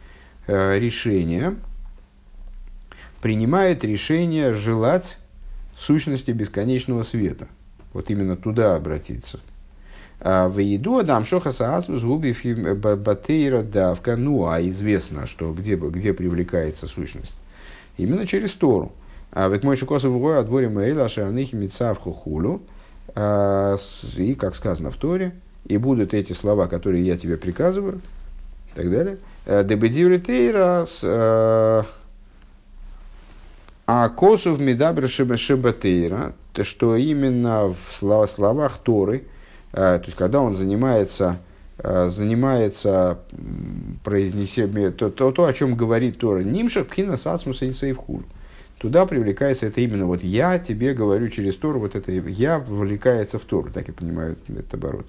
[0.46, 1.56] э, решение,
[3.20, 5.18] принимает решение желать
[5.76, 7.48] сущности бесконечного света.
[7.92, 9.40] Вот именно туда обратиться.
[10.20, 14.16] А в еду Адам Шохаса Асмус губи Батейра Давка.
[14.16, 17.34] Ну, а известно, что где, где привлекается сущность.
[17.96, 18.92] Именно через Тору.
[19.32, 22.62] А в мой шикосов гой отборе Мэйла Шарнихи Мицавху Хулу.
[23.14, 23.76] А,
[24.16, 25.32] и, как сказано в Торе,
[25.66, 28.00] и будут эти слова, которые я тебе приказываю,
[28.72, 29.18] и так далее.
[29.44, 31.04] «Э, Дебедиври Тейрас
[33.86, 39.24] а косу в медабр шибатейра, то что именно в словах Торы,
[39.72, 41.38] э, то есть когда он занимается,
[41.78, 43.18] э, занимается
[44.04, 48.22] произнесением, то, то, то, о чем говорит Тора, нимша пхина сасмуса и сейфхуль.
[48.82, 53.42] Туда привлекается это именно вот я тебе говорю через Тору, вот это я вовлекается в
[53.42, 55.06] Тору, так я понимаю этот оборот.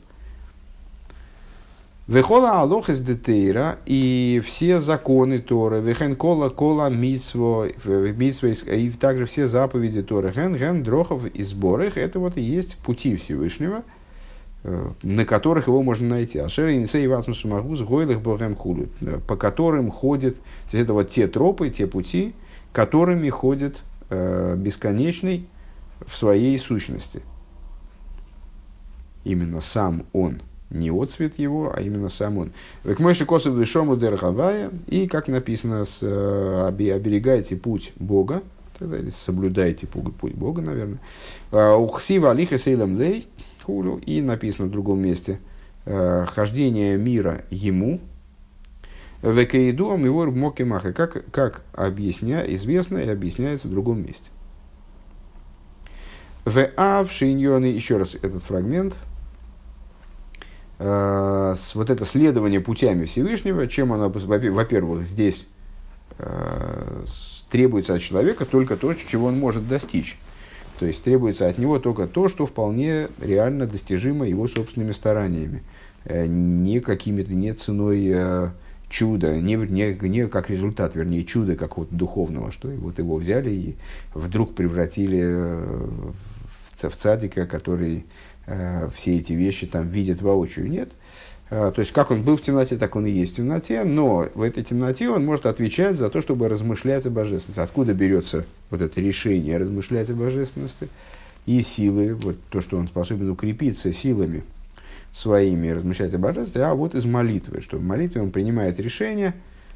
[2.05, 9.47] Вехола алох из детейра и все законы Торы, вехен кола кола митсво, и также все
[9.47, 13.81] заповеди Торы, ген ген дрохов и сборах, это вот и есть пути Всевышнего,
[14.65, 16.37] э, на которых его можно найти.
[16.37, 18.89] Ашер инсей васмус шумагус гойлых богем хулю,
[19.27, 22.35] по которым ходит, то есть это вот те тропы, те пути,
[22.73, 25.47] которыми ходит э, бесконечный
[26.05, 27.21] в своей сущности.
[29.23, 30.41] Именно сам он–
[30.73, 32.51] не отцвет его, а именно сам он.
[32.83, 38.41] К мойши косу вишому дерхавая, и, как написано, с, э, оберегайте путь Бога,
[38.77, 40.99] тогда, или соблюдайте путь, Бога, наверное.
[41.51, 43.27] А, Ухсива алиха сейлам лей,
[44.05, 45.39] и написано в другом месте,
[45.85, 48.01] э, хождение мира ему,
[49.23, 54.29] Векаиду его мокимаха, как, как объясня, известно и объясняется в другом месте.
[56.45, 58.95] В А в шиньоне, еще раз этот фрагмент–
[60.79, 65.47] э, вот это следование путями Всевышнего, чем оно, во-первых, здесь
[66.17, 67.05] э,
[67.49, 70.17] требуется от человека только то, чего он может достичь.
[70.79, 75.63] То есть требуется от него только то, что вполне реально достижимо его собственными стараниями,
[76.03, 78.51] э, не какими-то, не ценой
[78.93, 83.75] чуда, не, не, не как результат, вернее, чуда какого-то духовного, что вот его взяли и
[84.13, 85.87] вдруг превратили э,
[86.77, 88.05] в, в цадика, который
[88.45, 90.69] Э, все эти вещи там видит воочию.
[90.69, 90.91] Нет.
[91.49, 94.29] Э, то есть, как он был в темноте, так он и есть в темноте, но
[94.33, 97.61] в этой темноте он может отвечать за то, чтобы размышлять о божественности.
[97.61, 100.89] Откуда берется вот это решение размышлять о божественности
[101.45, 104.43] и силы, вот то, что он способен укрепиться силами
[105.13, 109.35] своими, размышлять о божественности, а вот из молитвы, что в молитве он принимает решение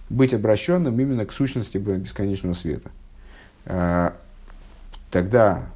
[0.10, 2.90] быть обращенным именно к сущности бесконечного света.
[3.66, 4.12] Э,
[5.12, 5.68] тогда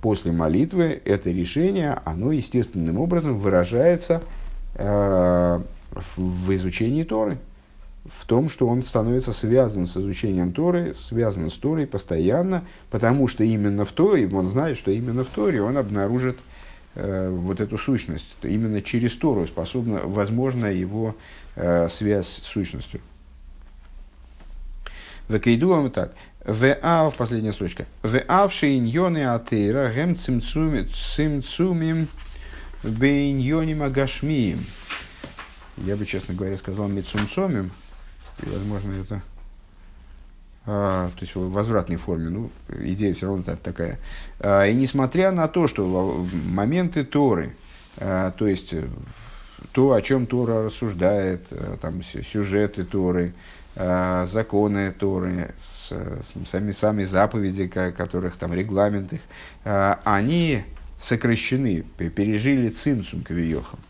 [0.00, 4.22] после молитвы это решение, оно естественным образом выражается
[4.74, 5.60] э,
[6.16, 7.38] в изучении Торы,
[8.06, 13.44] в том, что он становится связан с изучением Торы, связан с Торой постоянно, потому что
[13.44, 16.40] именно в Торе, он знает, что именно в Торе он обнаружит э,
[16.94, 18.36] вот эту сущность.
[18.42, 21.16] Именно через Тору способна, возможна его
[21.56, 23.00] э, связь с сущностью.
[25.28, 26.14] Векейдуам так.
[26.44, 26.76] В
[27.16, 27.86] последняя строчка.
[28.02, 32.08] В ав шейньоны атеира гем цимцумим
[32.82, 34.64] бейньоним агашмием.
[35.78, 37.72] Я бы, честно говоря, сказал мецумцомим.
[38.42, 39.22] И, возможно, это
[40.64, 42.50] то есть в возвратной форме, ну,
[42.80, 43.98] идея все равно такая.
[44.40, 47.54] А, и несмотря на то, что моменты Торы,
[47.98, 48.74] а, то есть
[49.72, 53.34] то, о чем Тора рассуждает, а, там, сюжеты Торы,
[53.76, 55.50] Э, законы Торы,
[56.46, 59.20] сами, сами заповеди, которых там регламент их,
[59.64, 60.62] э, они
[60.96, 63.80] сокращены, пережили цинцум кавиохам,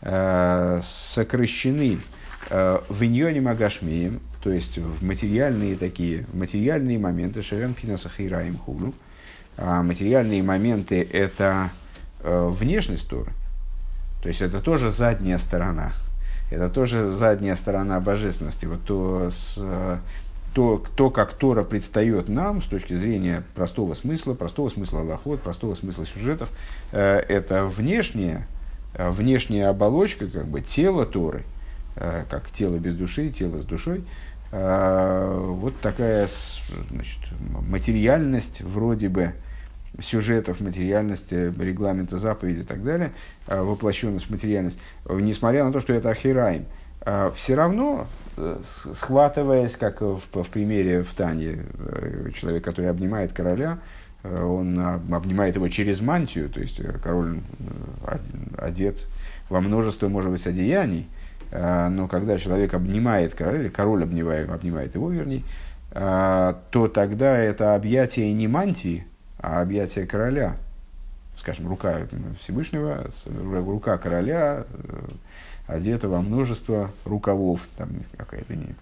[0.00, 1.98] э, сокращены
[2.48, 8.94] в иньоне магашмеем, то есть в материальные такие, материальные моменты, шерем пинасах и раем хуну,
[9.56, 11.70] а материальные моменты это
[12.22, 13.32] внешность Торы,
[14.22, 15.90] то есть это тоже задняя сторона,
[16.52, 18.66] это тоже задняя сторона божественности.
[18.66, 19.58] Вот то, с,
[20.54, 25.74] то, то, как Тора предстает нам с точки зрения простого смысла, простого смысла Аллахот, простого
[25.74, 26.50] смысла сюжетов,
[26.92, 28.46] э, это внешняя,
[28.94, 31.42] э, внешняя оболочка, как бы тело Торы,
[31.96, 34.04] э, как тело без души, тело с душой,
[34.52, 36.28] вот такая
[36.90, 37.20] значит,
[37.68, 39.32] материальность вроде бы,
[40.00, 43.12] сюжетов, материальности, регламента заповеди и так далее,
[43.46, 44.78] а, воплощенность в материальность,
[45.08, 46.66] несмотря на то, что это ахираим,
[47.00, 48.06] а, все равно,
[48.36, 48.60] э,
[48.92, 53.78] схватываясь, как в, в примере в Тане, э, человек, который обнимает короля,
[54.22, 57.40] э, он обнимает его через мантию, то есть король
[58.58, 59.06] одет
[59.48, 61.15] во множество, может быть, одеяний, а,
[61.58, 65.42] но когда человек обнимает короля, или король обнимает, обнимает его, вернее,
[65.92, 69.06] то тогда это объятие не мантии,
[69.38, 70.56] а объятие короля,
[71.36, 72.06] скажем, рука
[72.40, 75.08] Всевышнего, рука короля, э,
[75.66, 78.74] одета во множество рукавов, там какая-то не,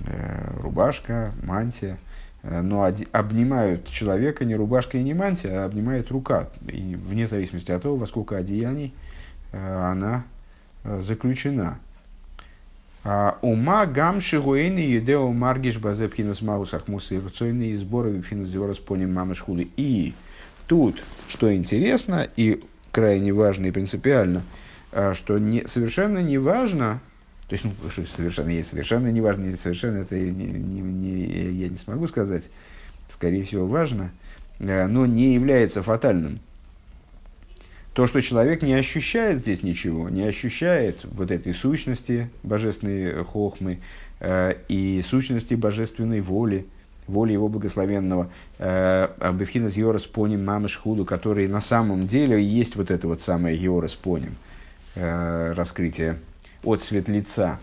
[0.00, 1.98] э, рубашка, мантия,
[2.42, 7.72] э, но обнимают человека не рубашка и не мантия, а обнимает рука, и вне зависимости
[7.72, 8.94] от того, во сколько одеяний
[9.52, 10.24] она
[10.84, 11.78] заключена.
[13.10, 19.70] А ума гамши гуэни юдео маргиш базепхинас маусах мусы и руцойные сборы финазиорас поним мамышхули.
[19.78, 20.12] И
[20.66, 22.60] тут, что интересно и
[22.92, 24.42] крайне важно и принципиально,
[24.92, 27.00] а, что не, совершенно не важно,
[27.48, 31.68] то есть, ну, что совершенно есть, совершенно не важно, совершенно это не, не, не, я
[31.68, 32.50] не смогу сказать,
[33.08, 34.10] скорее всего, важно,
[34.60, 36.40] а, но не является фатальным
[37.98, 43.80] то, что человек не ощущает здесь ничего, не ощущает вот этой сущности божественной хохмы
[44.20, 46.64] э, и сущности божественной воли,
[47.08, 48.30] воли его благословенного,
[48.60, 53.60] э, Бевхинас Йорас Поним Мамыш Худу, который на самом деле есть вот это вот самое
[53.60, 54.36] Йорас Поним,
[54.94, 56.20] э, раскрытие
[56.62, 57.58] от свет лица.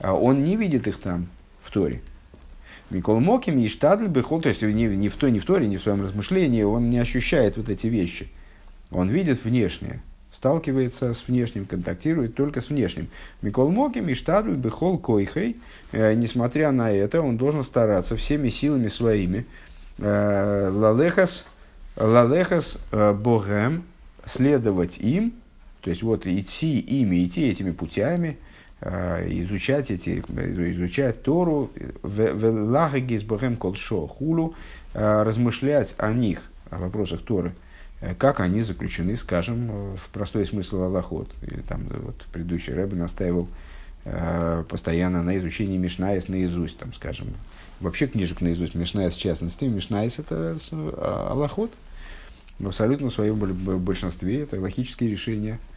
[0.00, 1.28] А он не видит их там,
[1.62, 2.02] в Торе.
[2.90, 5.76] Микол Моким и Штадль Бехол, то есть не, не в той, не в Торе, не
[5.76, 8.28] в своем размышлении, он не ощущает вот эти вещи.
[8.92, 13.08] Он видит внешнее, сталкивается с внешним, контактирует только с внешним.
[13.40, 15.56] Микол Моким и Штадль Бехол Койхей,
[15.92, 19.46] э, несмотря на это, он должен стараться всеми силами своими
[19.98, 21.46] э, Лалехас,
[21.96, 23.84] Лалехас э, Богем,
[24.24, 25.32] следовать им,
[25.80, 28.38] то есть вот идти ими, идти этими путями–
[28.84, 31.70] изучать, эти, изучать Тору,
[32.02, 34.56] велагагис богем колшо хулу,
[34.92, 37.52] размышлять о них, о вопросах Торы,
[38.18, 41.30] как они заключены, скажем, в простой смысл Аллахот.
[41.42, 43.48] Или там вот предыдущий Рэбе настаивал
[44.68, 47.28] постоянно на изучении Мишнаис наизусть, там, скажем,
[47.78, 49.66] вообще книжек наизусть, Мишнаис в частности.
[49.66, 50.56] Мишнаис это
[51.30, 51.72] Аллахот.
[52.58, 55.60] В абсолютно своем большинстве это логические решения–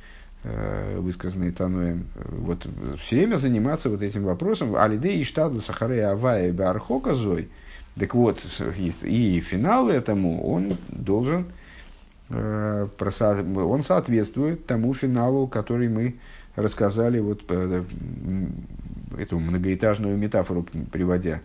[0.48, 2.68] Э, высказанные Тануем, вот
[3.02, 7.50] все время заниматься вот этим вопросом, алиде и штаду сахаре авая бархока зой,
[8.00, 8.46] так вот,
[8.78, 11.46] и, и финал этому он должен, э,
[12.30, 16.16] он соответствует тому финалу, который мы
[16.56, 17.84] рассказали, вот э,
[19.20, 21.42] эту многоэтажную метафору приводя.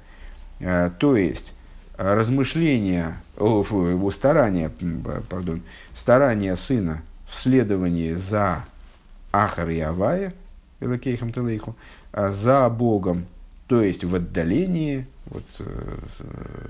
[0.98, 1.54] То есть,
[1.96, 4.70] размышления, о, фу, старания,
[5.28, 5.62] пардон,
[5.94, 8.64] старания сына в следовании за
[9.32, 10.34] Ахар и Авая,
[12.12, 13.26] за Богом,
[13.66, 15.98] то есть в отдалении, вот э,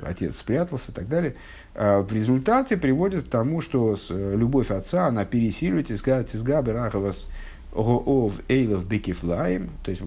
[0.03, 1.35] отец спрятался и так далее,
[1.75, 7.27] а в результате приводит к тому, что любовь отца, она пересиливает тизга берахавас
[7.73, 10.03] ов эйлов бекифлаем, то есть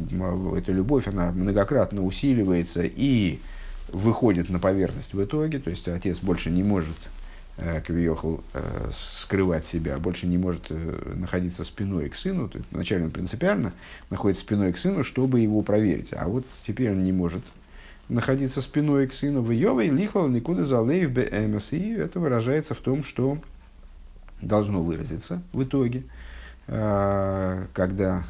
[0.57, 3.39] эта любовь, она многократно усиливается и
[3.89, 6.97] выходит на поверхность в итоге, то есть отец больше не может
[7.55, 12.49] Э, Кавиохал э, скрывать себя, больше не может э, находиться спиной к сыну.
[12.49, 13.73] То вначале он принципиально
[14.09, 16.13] находится спиной к сыну, чтобы его проверить.
[16.13, 17.43] А вот теперь он не может
[18.13, 19.41] находиться спиной к сыну.
[19.41, 21.73] В Йове лихлал никуда залеев бэмс.
[21.73, 23.37] И это выражается в том, что
[24.41, 26.03] должно выразиться в итоге,
[26.67, 28.25] когда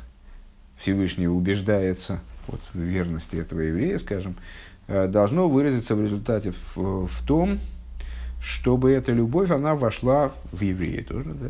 [0.78, 4.36] Всевышний убеждается вот, в верности этого еврея, скажем,
[4.88, 7.60] должно выразиться в результате в, в том,
[8.42, 11.48] чтобы эта любовь, она вошла в еврея тоже, да?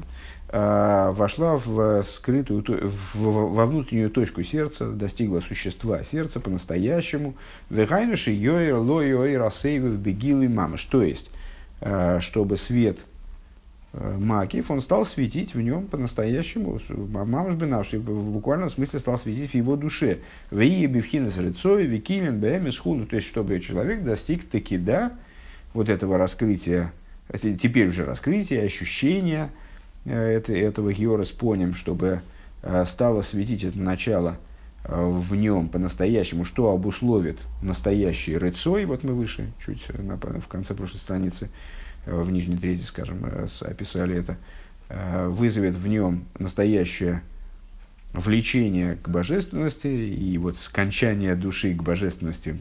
[0.55, 7.33] А, вошла в скрытую, в, во внутреннюю точку сердца, достигла существа сердца по-настоящему.
[7.71, 10.83] Вегайнуши йоир ло йоир асейвев бегилы мамаш.
[10.83, 11.31] То есть,
[11.81, 12.99] а, чтобы свет
[13.93, 16.79] Макив, он стал светить в нем по-настоящему.
[16.87, 20.19] Мамаш Бенавший в буквальном смысле стал светить в его душе.
[20.51, 23.07] В Бевхинес Рецой, Викилин, Бэмис Худу.
[23.07, 25.13] То есть, чтобы человек достиг таки да,
[25.73, 26.93] вот этого раскрытия,
[27.41, 29.49] теперь уже раскрытия, ощущения
[30.05, 32.21] э, этого Геора с поним, чтобы
[32.61, 34.37] э, стало светить это начало
[34.83, 40.73] э, в нем по-настоящему, что обусловит настоящий рыцой, вот мы выше, чуть на, в конце
[40.73, 41.49] прошлой страницы,
[42.05, 43.25] в нижней трети, скажем,
[43.61, 44.35] описали это,
[45.29, 47.23] вызовет в нем настоящее
[48.11, 52.57] влечение к божественности и вот скончание души к божественности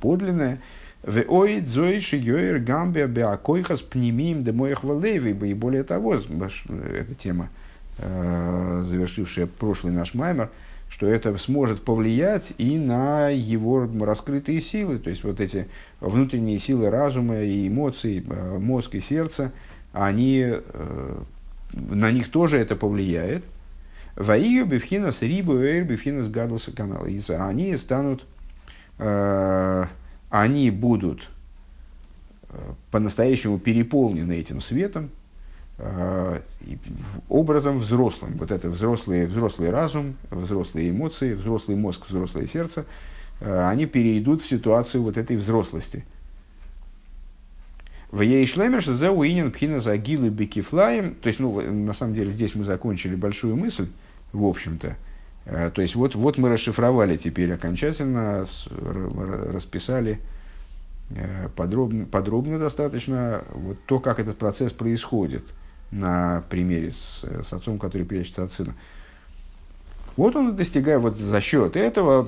[0.00, 0.60] подлинное–
[1.04, 5.30] Веоид зоиши йоир гамбе беакойхас пнемиим де моих валеви.
[5.30, 7.48] И более того, эта тема,
[7.98, 10.50] э, завершившая прошлый наш маймер,
[10.88, 15.66] что это сможет повлиять и на его раскрытые силы, то есть вот эти
[16.00, 19.50] внутренние силы разума и эмоций, э, мозг и сердце,
[19.92, 21.22] они, э,
[21.72, 23.42] на них тоже это повлияет.
[24.14, 27.06] Ваию бифхинас рибу эйр бифхинас гадуса канала.
[27.06, 28.24] И они станут
[30.32, 31.28] они будут
[32.48, 35.10] э, по-настоящему переполнены этим светом,
[35.76, 36.40] э,
[37.28, 38.38] образом взрослым.
[38.38, 42.86] Вот это взрослый, взрослый разум, взрослые эмоции, взрослый мозг, взрослое сердце,
[43.40, 46.06] э, они перейдут в ситуацию вот этой взрослости.
[48.10, 51.14] В Ейшлемеш за уинен пхина за гилы бекифлаем.
[51.16, 53.88] То есть, ну, на самом деле, здесь мы закончили большую мысль,
[54.32, 54.96] в общем-то.
[55.44, 58.44] Э, то есть вот, вот мы расшифровали теперь окончательно,
[59.52, 60.20] расписали
[61.10, 65.44] э, подробно, подробно достаточно вот то, как этот процесс происходит
[65.90, 68.74] на примере с, с отцом, который прячется от сына.
[70.16, 72.26] Вот он достигает, вот за счет этого,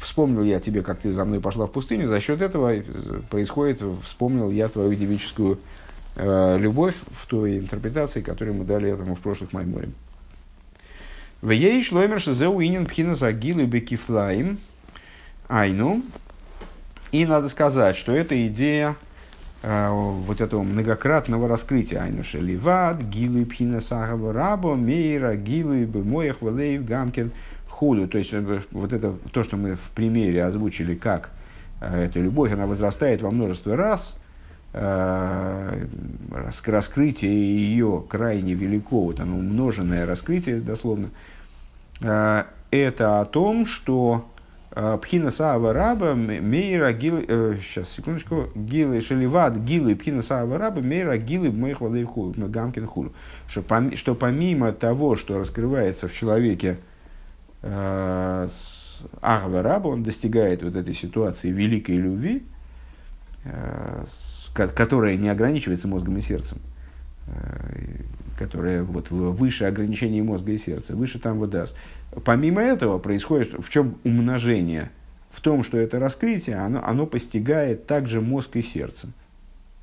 [0.00, 2.72] вспомнил я тебе, как ты за мной пошла в пустыню, за счет этого
[3.30, 5.58] происходит, вспомнил я твою девическую
[6.16, 9.90] э, любовь в той интерпретации, которую мы дали этому в прошлых Майморе.
[11.42, 14.58] В ей шломер шизеу инин пхина загилы бекифлаим
[15.48, 16.02] айну.
[17.10, 18.94] И надо сказать, что эта идея
[19.62, 25.84] э, вот этого многократного раскрытия айнуша ливад, гилу и пхина сагава рабо, мейра, гилу и
[25.84, 27.32] моях валеев гамкен
[27.68, 28.06] худу.
[28.06, 28.32] То есть
[28.70, 31.30] вот это то, что мы в примере озвучили, как
[31.80, 34.14] э, эта любовь, она возрастает во множество раз,
[34.74, 35.86] э,
[36.64, 41.08] раскрытие ее крайне велико, вот оно умноженное раскрытие дословно,
[42.02, 44.28] это о том, что
[44.74, 47.22] э, Пхина Саава Раба Мейра Гил...
[47.26, 48.48] Э, сейчас, секундочку.
[48.54, 53.12] Гилы Шеливат Гилы Пхина Саава Раба Мейра Гилы Моих Валейху Гамкин Хулу.
[53.46, 53.62] Что,
[53.96, 56.78] что помимо того, что раскрывается в человеке
[57.62, 58.48] э,
[59.20, 62.44] Ахва Раба, он достигает вот этой ситуации великой любви,
[63.44, 64.04] э,
[64.54, 66.58] которая не ограничивается мозгом и сердцем,
[67.26, 68.02] э,
[68.42, 71.76] которая вот выше ограничений мозга и сердца, выше там вот даст.
[72.24, 74.90] Помимо этого происходит, в чем умножение?
[75.30, 79.08] В том, что это раскрытие, оно, оно постигает также мозг и сердце.